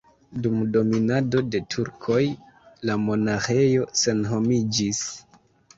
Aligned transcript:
Dum 0.45 0.55
dominado 0.77 1.43
de 1.57 1.61
turkoj 1.75 2.23
la 2.91 2.99
monaĥejo 3.05 3.89
senhomiĝis. 4.07 5.07